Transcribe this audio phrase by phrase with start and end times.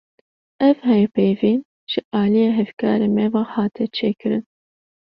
[0.67, 1.59] Ev hevpeyvîn,
[1.91, 4.43] ji aliyê hevkarê me ve hate çêkirin